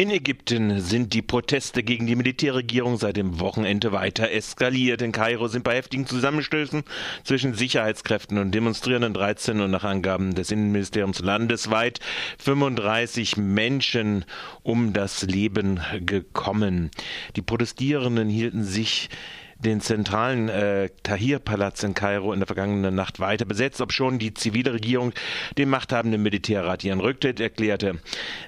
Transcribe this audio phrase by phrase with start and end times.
[0.00, 5.02] In Ägypten sind die Proteste gegen die Militärregierung seit dem Wochenende weiter eskaliert.
[5.02, 6.84] In Kairo sind bei heftigen Zusammenstößen
[7.22, 12.00] zwischen Sicherheitskräften und Demonstrierenden 13 und nach Angaben des Innenministeriums landesweit
[12.38, 14.24] 35 Menschen
[14.62, 16.90] um das Leben gekommen.
[17.36, 19.10] Die Protestierenden hielten sich
[19.64, 24.32] den zentralen äh, Tahir-Palast in Kairo in der vergangenen Nacht weiter besetzt, ob schon die
[24.32, 25.12] zivile Regierung
[25.58, 27.98] dem machthabenden Militärrat ihren Rücktritt erklärte.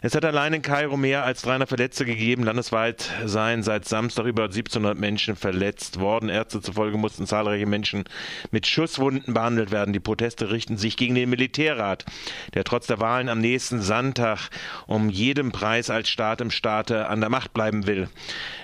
[0.01, 2.45] Es hat allein in Kairo mehr als 300 Verletzte gegeben.
[2.45, 6.29] Landesweit seien seit Samstag über 1700 Menschen verletzt worden.
[6.29, 8.05] Ärzte zufolge mussten zahlreiche Menschen
[8.51, 9.93] mit Schusswunden behandelt werden.
[9.93, 12.07] Die Proteste richten sich gegen den Militärrat,
[12.55, 14.49] der trotz der Wahlen am nächsten Sonntag
[14.87, 18.09] um jeden Preis als Staat im Staate an der Macht bleiben will.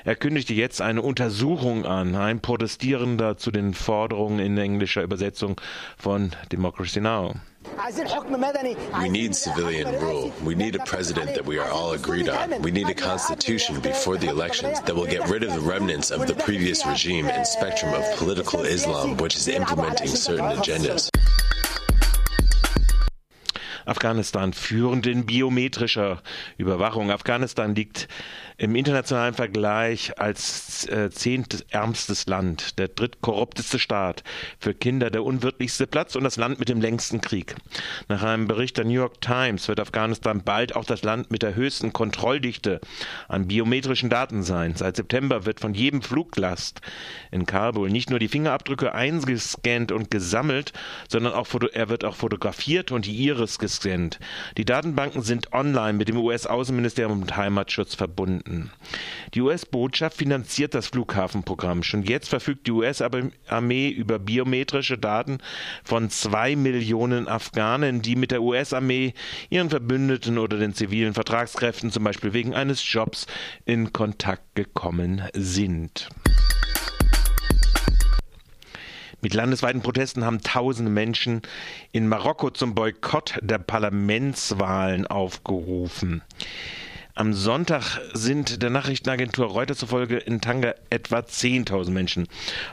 [0.04, 2.14] Er kündigte jetzt eine Untersuchung an.
[2.14, 5.60] Ein ein Protestierender zu den Forderungen in englischer Übersetzung
[5.96, 7.34] von Democracy Now!
[9.00, 10.32] We need civilian rule.
[10.42, 12.62] We need a president that we are all agreed on.
[12.62, 16.26] We need a constitution before the elections that will get rid of the remnants of
[16.26, 21.10] the previous regime and spectrum of political Islam, which is implementing certain agendas.
[23.88, 26.22] Afghanistan führend in biometrischer
[26.58, 27.10] Überwachung.
[27.10, 28.06] Afghanistan liegt
[28.58, 34.24] im internationalen Vergleich als äh, zehntärmstes Land, der drittkorrupteste Staat,
[34.58, 37.54] für Kinder der unwirtlichste Platz und das Land mit dem längsten Krieg.
[38.08, 41.54] Nach einem Bericht der New York Times wird Afghanistan bald auch das Land mit der
[41.54, 42.80] höchsten Kontrolldichte
[43.28, 44.74] an biometrischen Daten sein.
[44.74, 46.80] Seit September wird von jedem Fluglast
[47.30, 50.72] in Kabul nicht nur die Fingerabdrücke eingescannt und gesammelt,
[51.08, 53.77] sondern auch er wird auch fotografiert und die Iris gescannt.
[53.84, 58.70] Die Datenbanken sind online mit dem US-Außenministerium und Heimatschutz verbunden.
[59.34, 61.82] Die US-Botschaft finanziert das Flughafenprogramm.
[61.82, 65.38] Schon jetzt verfügt die US-Armee über biometrische Daten
[65.84, 69.14] von zwei Millionen Afghanen, die mit der US-Armee,
[69.50, 73.26] ihren Verbündeten oder den zivilen Vertragskräften zum Beispiel wegen eines Jobs
[73.64, 76.08] in Kontakt gekommen sind.
[79.20, 81.42] Mit landesweiten Protesten haben tausende Menschen
[81.90, 86.22] in Marokko zum Boykott der Parlamentswahlen aufgerufen.
[87.16, 92.28] Am Sonntag sind der Nachrichtenagentur Reuters zufolge in Tanga etwa 10.000 Menschen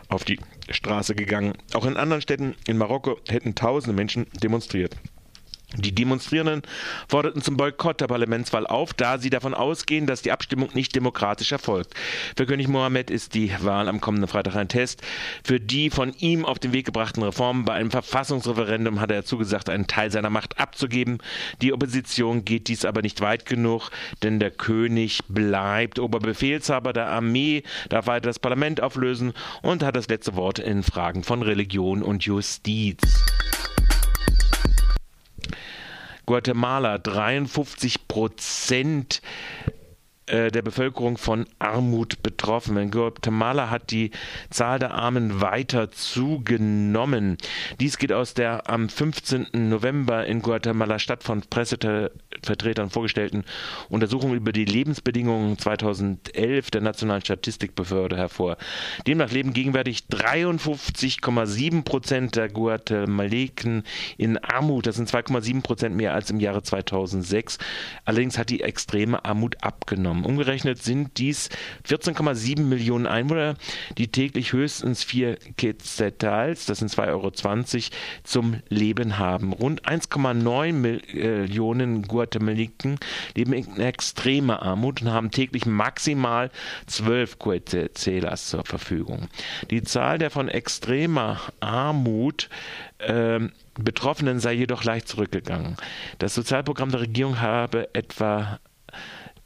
[0.08, 0.40] auf die
[0.70, 1.54] Straße gegangen.
[1.74, 4.96] Auch in anderen Städten in Marokko hätten tausende Menschen demonstriert.
[5.74, 6.62] Die Demonstrierenden
[7.08, 11.52] forderten zum Boykott der Parlamentswahl auf, da sie davon ausgehen, dass die Abstimmung nicht demokratisch
[11.52, 11.94] erfolgt.
[12.38, 15.02] Für König Mohammed ist die Wahl am kommenden Freitag ein Test.
[15.44, 19.70] Für die von ihm auf den Weg gebrachten Reformen bei einem Verfassungsreferendum hat er zugesagt,
[19.70, 21.18] einen Teil seiner Macht abzugeben.
[21.62, 23.90] Die Opposition geht dies aber nicht weit genug,
[24.24, 30.08] denn der König bleibt Oberbefehlshaber der Armee, darf weiter das Parlament auflösen und hat das
[30.08, 33.02] letzte Wort in Fragen von Religion und Justiz.
[36.26, 39.22] Guatemala 53 Prozent
[40.28, 42.78] äh, der Bevölkerung von Armut betroffen.
[42.78, 44.10] In Guatemala hat die
[44.50, 47.38] Zahl der Armen weiter zugenommen.
[47.80, 49.48] Dies geht aus der am 15.
[49.54, 53.44] November in Guatemala Stadt von Pressevertretern vorgestellten
[53.90, 58.58] Untersuchung über die Lebensbedingungen 2011 der Nationalen Statistikbehörde hervor.
[59.06, 63.84] Demnach leben gegenwärtig 53,7 Prozent der Guatemaleken
[64.18, 64.88] in Armut.
[64.88, 67.60] Das sind 2,7 Prozent mehr als im Jahre 2006.
[68.06, 70.26] Allerdings hat die extreme Armut abgenommen genommen.
[70.26, 71.50] Umgerechnet sind dies
[71.88, 73.56] 14,7 Millionen Einwohner,
[73.98, 77.32] die täglich höchstens vier Quetzals, das sind 2,20 Euro,
[78.24, 79.54] zum Leben haben.
[79.54, 83.00] Rund 1,9 Millionen Guatemaleken
[83.36, 86.52] leben in extremer Armut und haben täglich maximal
[86.88, 89.28] 12 Quetzals zur Verfügung.
[89.70, 92.50] Die Zahl der von extremer Armut
[93.00, 93.40] äh,
[93.78, 95.76] Betroffenen sei jedoch leicht zurückgegangen.
[96.20, 98.60] Das Sozialprogramm der Regierung habe etwa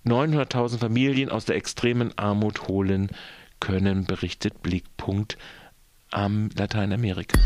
[0.05, 3.09] 900.000 Familien aus der extremen Armut holen
[3.59, 5.37] können, berichtet Blickpunkt
[6.11, 7.37] am Lateinamerika.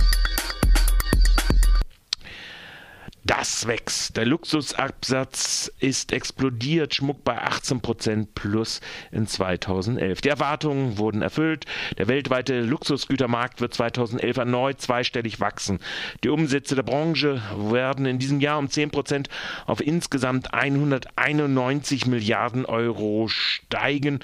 [3.25, 4.17] Das wächst.
[4.17, 8.81] Der Luxusabsatz ist explodiert, Schmuck bei 18% plus
[9.13, 10.19] in 2011.
[10.19, 11.65] Die Erwartungen wurden erfüllt.
[11.97, 15.79] Der weltweite Luxusgütermarkt wird 2011 erneut zweistellig wachsen.
[16.25, 19.27] Die Umsätze der Branche werden in diesem Jahr um 10%
[19.67, 24.19] auf insgesamt 191 Milliarden Euro steigen.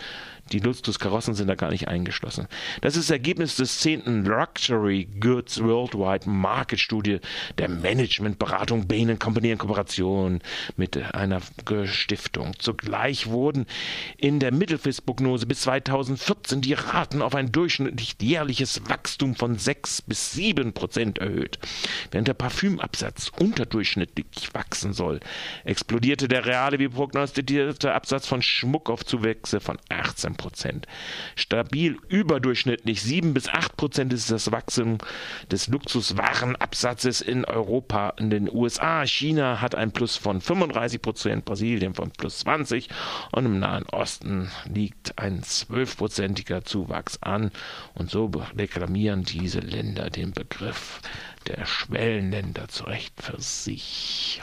[0.52, 2.48] Die Luxuskarossen sind da gar nicht eingeschlossen.
[2.82, 4.26] Das ist das Ergebnis des 10.
[4.26, 7.20] Luxury Goods Worldwide Market Studie
[7.58, 10.42] der Managementberatung Bain Company in Kooperation
[10.76, 11.42] mit einer
[11.86, 12.54] Stiftung.
[12.58, 13.66] Zugleich wurden
[14.18, 20.32] in der Mittelfristprognose bis 2014 die Raten auf ein durchschnittlich jährliches Wachstum von 6 bis
[20.32, 21.60] 7 Prozent erhöht.
[22.12, 25.20] Während der Parfümabsatz unterdurchschnittlich wachsen soll,
[25.64, 30.88] explodierte der reale wie prognostizierte Absatz von Schmuckaufzuwächse von 18 Prozent.
[31.36, 34.98] Stabil überdurchschnittlich 7 bis 8 Prozent ist das Wachstum
[35.52, 39.06] des Luxuswarenabsatzes in Europa, in den USA.
[39.06, 42.90] China hat ein Plus von 35 Prozent, Brasilien von plus 20
[43.32, 47.52] und im Nahen Osten liegt ein 12-prozentiger Zuwachs an.
[47.94, 51.02] Und so reklamieren diese Länder den Begriff
[51.48, 54.42] der Schwellenländer zu Recht für sich.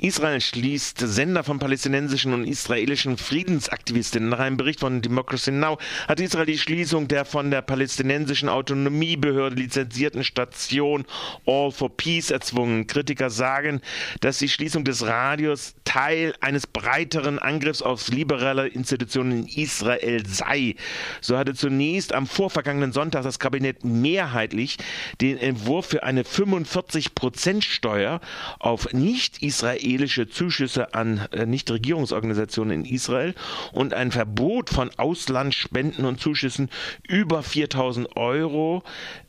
[0.00, 4.30] Israel schließt Sender von palästinensischen und israelischen Friedensaktivistinnen.
[4.30, 5.76] Nach einem Bericht von Democracy Now!
[6.08, 11.04] hat Israel die Schließung der von der palästinensischen Autonomiebehörde lizenzierten Station
[11.44, 12.86] All for Peace erzwungen.
[12.86, 13.82] Kritiker sagen,
[14.20, 20.76] dass die Schließung des Radios Teil eines breiteren Angriffs auf liberale Institutionen in Israel sei.
[21.20, 24.78] So hatte zunächst am vorvergangenen Sonntag das Kabinett mehrheitlich
[25.20, 28.20] den Entwurf für eine 45-Prozent-Steuer
[28.60, 29.89] auf nicht-israelische israelische
[30.28, 33.34] Zuschüsse an äh, Nichtregierungsorganisationen in Israel
[33.72, 36.70] und ein Verbot von Auslandsspenden und Zuschüssen
[37.08, 38.82] über 4000 Euro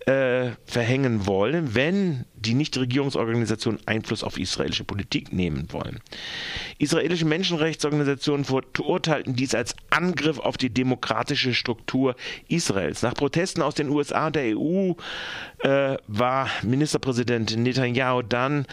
[0.06, 6.00] äh, verhängen wollen, wenn die Nichtregierungsorganisationen Einfluss auf israelische Politik nehmen wollen.
[6.80, 12.16] Israelische Menschenrechtsorganisationen verurteilten dies als Angriff auf die demokratische Struktur
[12.48, 13.04] Israels.
[13.04, 14.94] Nach Protesten aus den USA und der EU
[15.60, 18.66] äh, war Ministerpräsident Netanyahu dann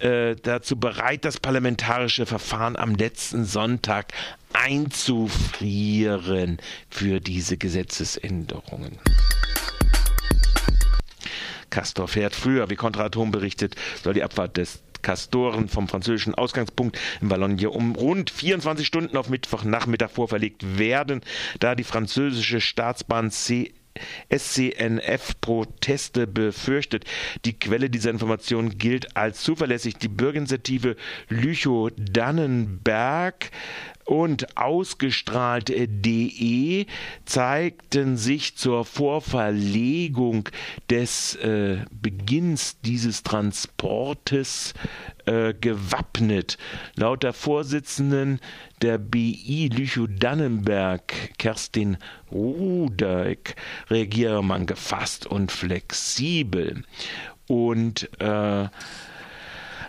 [0.00, 4.12] äh, dazu bereit, das parlamentarische Verfahren am letzten Sonntag
[4.52, 6.58] einzufrieren
[6.90, 8.98] für diese Gesetzesänderungen.
[11.74, 17.30] Castor fährt früher, wie Kontratom berichtet, soll die Abfahrt des Castoren vom französischen Ausgangspunkt in
[17.30, 21.22] Wallonie um rund 24 Stunden auf Mittwochnachmittag vorverlegt werden,
[21.58, 23.74] da die französische Staatsbahn C
[24.32, 27.04] SCNF-Proteste befürchtet.
[27.44, 29.96] Die Quelle dieser Information gilt als zuverlässig.
[29.96, 30.94] Die Bürgerinitiative
[31.28, 33.50] Lüchow-Dannenberg
[34.04, 36.86] und ausgestrahlt.de
[37.24, 40.48] zeigten sich zur Vorverlegung
[40.90, 44.74] des äh, Beginns dieses Transportes
[45.26, 46.58] äh, gewappnet.
[46.96, 48.40] Laut der Vorsitzenden
[48.82, 51.96] der BI Lüchow-Dannenberg, Kerstin
[52.30, 53.56] Rudeck,
[53.88, 56.84] reagiere man gefasst und flexibel.
[57.46, 58.68] Und äh,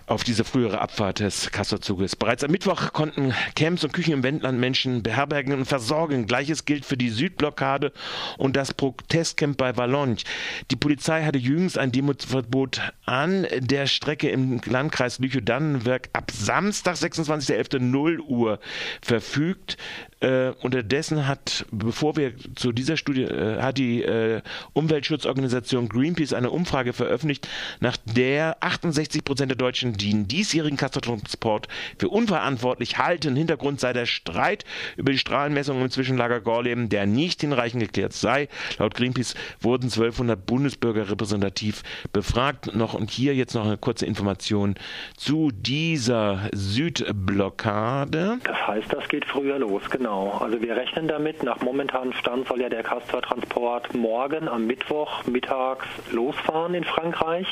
[0.08, 2.16] auf diese frühere Abfahrt des Kasserzuges.
[2.16, 6.28] Bereits am Mittwoch konnten Camps und Küchen im Wendland Menschen beherbergen und versorgen.
[6.28, 7.92] Gleiches gilt für die Südblockade
[8.38, 10.24] und das Protestcamp bei Valognes.
[10.70, 17.80] Die Polizei hatte jüngst ein Demoverbot an der Strecke im Landkreis Lüchow-Dannenberg ab Samstag, 26.11.
[17.80, 18.60] 0 Uhr
[19.02, 19.78] verfügt.
[20.22, 24.42] Äh, unterdessen hat, bevor wir zu dieser Studie, äh, hat die äh,
[24.74, 27.48] Umweltschutzorganisation Greenpeace eine Umfrage veröffentlicht,
[27.82, 33.36] nach der 68 Prozent der Deutschen den diesjährigen Castortransport für unverantwortlich halten.
[33.36, 34.66] Hintergrund sei der Streit
[34.98, 38.48] über die Strahlenmessung im Zwischenlager Gorleben, der nicht hinreichend geklärt sei.
[38.78, 42.76] Laut Greenpeace wurden 1200 Bundesbürger repräsentativ befragt.
[42.76, 44.76] Noch und hier jetzt noch eine kurze Information
[45.18, 48.40] zu dieser Südblockade.
[48.44, 50.38] Das heißt, das geht früher los, genau.
[50.40, 55.86] Also wir rechnen damit, nach momentanem Stand soll ja der Castor-Transport morgen am Mittwoch mittags
[56.12, 57.48] losfahren in Frankreich.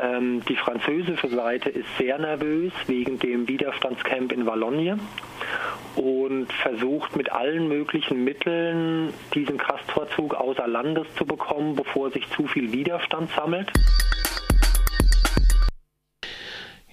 [0.00, 4.94] Ähm, die französische Seite ist sehr nervös wegen dem Widerstandscamp in Wallonie
[5.96, 12.46] und versucht mit allen möglichen Mitteln diesen Castor-Zug außer Landes zu bekommen, bevor sich zu
[12.46, 13.72] viel Widerstand sammelt.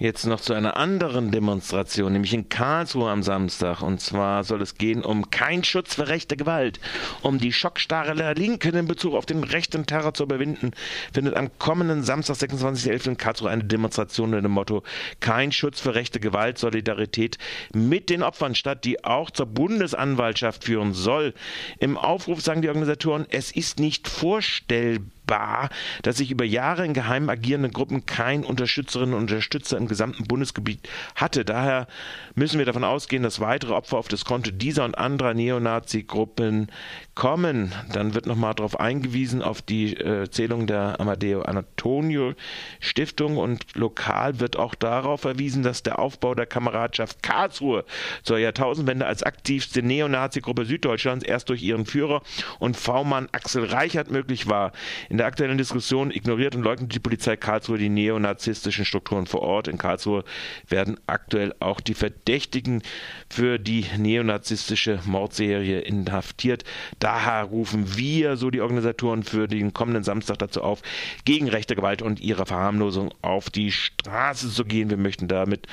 [0.00, 3.82] Jetzt noch zu einer anderen Demonstration, nämlich in Karlsruhe am Samstag.
[3.82, 6.78] Und zwar soll es gehen um kein Schutz für rechte Gewalt.
[7.22, 10.70] Um die Schockstarre der Linken in Bezug auf den rechten Terror zu überwinden,
[11.12, 13.08] findet am kommenden Samstag, 26.11.
[13.08, 14.84] in Karlsruhe eine Demonstration mit dem Motto
[15.18, 17.36] Kein Schutz für rechte Gewalt, Solidarität
[17.74, 21.34] mit den Opfern statt, die auch zur Bundesanwaltschaft führen soll.
[21.80, 25.68] Im Aufruf sagen die Organisatoren, es ist nicht vorstellbar, offenbar,
[26.02, 30.88] dass sich über Jahre in geheim agierenden Gruppen kein Unterstützerinnen und Unterstützer im gesamten Bundesgebiet
[31.14, 31.44] hatte.
[31.44, 31.86] Daher
[32.34, 36.68] müssen wir davon ausgehen, dass weitere Opfer auf das Konto dieser und anderer Neonazi-Gruppen
[37.14, 37.72] kommen.
[37.92, 42.34] Dann wird nochmal darauf eingewiesen, auf die äh, Zählung der Amadeo Antonio
[42.80, 47.84] Stiftung und lokal wird auch darauf verwiesen, dass der Aufbau der Kameradschaft Karlsruhe
[48.22, 52.22] zur Jahrtausendwende als aktivste Neonazi-Gruppe Süddeutschlands erst durch ihren Führer
[52.58, 54.72] und V-Mann Axel Reichert möglich war.
[55.08, 59.68] In der aktuellen Diskussion ignoriert und leugnet die Polizei Karlsruhe die neonazistischen Strukturen vor Ort.
[59.68, 60.24] In Karlsruhe
[60.68, 62.82] werden aktuell auch die Verdächtigen
[63.28, 66.64] für die neonazistische Mordserie inhaftiert.
[66.98, 70.82] Daher rufen wir, so die Organisatoren, für den kommenden Samstag dazu auf,
[71.24, 74.90] gegen rechte Gewalt und ihre Verharmlosung auf die Straße zu gehen.
[74.90, 75.66] Wir möchten damit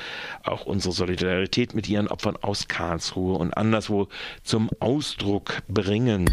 [0.44, 4.08] auch unsere Solidarität mit ihren Opfern aus Karlsruhe und anderswo
[4.42, 6.30] zum Ausdruck bringen.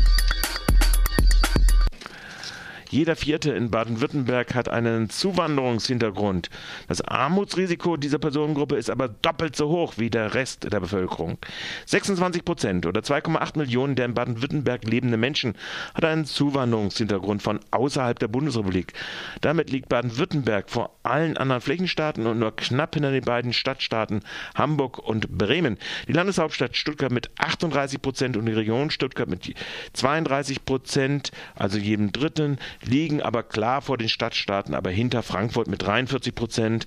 [2.93, 6.51] Jeder Vierte in Baden-Württemberg hat einen Zuwanderungshintergrund.
[6.87, 11.39] Das Armutsrisiko dieser Personengruppe ist aber doppelt so hoch wie der Rest der Bevölkerung.
[11.87, 15.55] 26 Prozent oder 2,8 Millionen der in Baden-Württemberg lebenden Menschen
[15.95, 18.93] hat einen Zuwanderungshintergrund von außerhalb der Bundesrepublik.
[19.41, 24.21] Damit liegt Baden-Württemberg vor allen anderen Flächenstaaten und nur knapp hinter den beiden Stadtstaaten
[24.53, 25.79] Hamburg und Bremen.
[26.07, 29.51] Die Landeshauptstadt Stuttgart mit 38 Prozent und die Region Stuttgart mit
[29.93, 35.81] 32 Prozent, also jedem Dritten, liegen aber klar vor den Stadtstaaten, aber hinter Frankfurt mit
[35.81, 36.85] 43 Prozent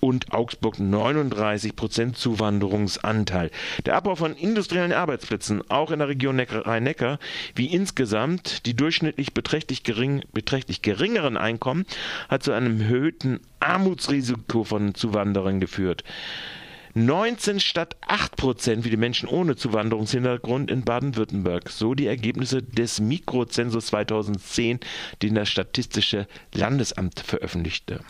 [0.00, 3.50] und Augsburg 39 Prozent Zuwanderungsanteil.
[3.84, 7.18] Der Abbau von industriellen Arbeitsplätzen, auch in der Region Rhein-Neckar,
[7.54, 11.86] wie insgesamt die durchschnittlich beträchtlich, gering, beträchtlich geringeren Einkommen,
[12.28, 16.04] hat zu einem erhöhten Armutsrisiko von Zuwanderern geführt.
[16.96, 21.68] 19 statt 8 Prozent wie die Menschen ohne Zuwanderungshintergrund in Baden-Württemberg.
[21.68, 24.80] So die Ergebnisse des Mikrozensus 2010,
[25.20, 28.00] den das Statistische Landesamt veröffentlichte.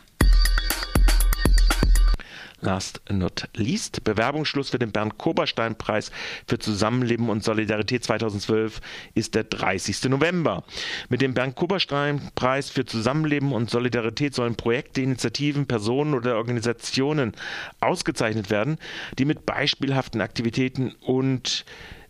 [2.61, 6.11] Last not least, Bewerbungsschluss für den Bernd-Koberstein-Preis
[6.47, 8.81] für Zusammenleben und Solidarität 2012
[9.15, 10.05] ist der 30.
[10.05, 10.65] November.
[11.11, 17.35] Mit dem Bernd-Koberstein-Preis für Zusammenleben und Solidarität sollen Projekte, Initiativen, Personen oder Organisationen
[17.81, 18.79] ausgezeichnet werden,
[19.19, 21.67] die mit beispielhaften Aktivitäten und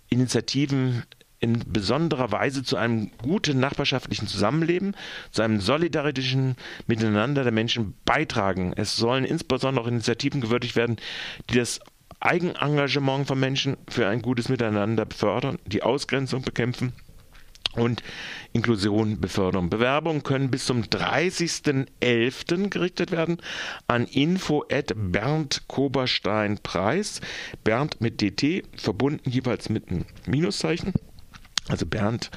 [0.09, 1.03] Initiativen
[1.41, 4.97] in besonderer Weise zu einem guten nachbarschaftlichen Zusammenleben,
[5.31, 8.73] zu einem solidarischen Miteinander der Menschen beitragen.
[8.77, 10.97] Es sollen insbesondere auch Initiativen gewürdigt werden,
[11.51, 11.81] die das
[12.21, 16.93] Eigenengagement von Menschen für ein gutes Miteinander fördern, die Ausgrenzung bekämpfen
[17.75, 18.03] und
[18.55, 19.69] Inklusion befördern.
[19.69, 22.71] Bewerbungen können bis zum 30.11.
[22.71, 23.37] gerichtet werden
[23.87, 27.21] an info at Bernd Koberstein Preis,
[27.65, 30.95] Bernd mit DT, verbunden jeweils mit einem Minuszeichen
[31.69, 32.31] also Bernd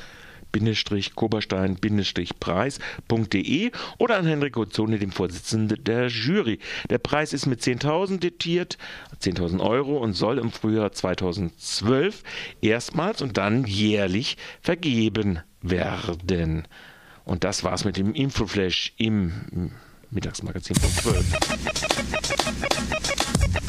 [1.15, 6.57] Koberstein-preis.de oder an Henrik Ozzone, dem Vorsitzenden der Jury.
[6.89, 8.79] Der Preis ist mit 10.000 datiert,
[9.21, 12.23] 10.000 Euro und soll im Frühjahr 2012
[12.61, 16.67] erstmals und dann jährlich vergeben werden.
[17.25, 19.71] Und das war's mit dem Infoflash im
[20.09, 21.25] Mittagsmagazin von 12.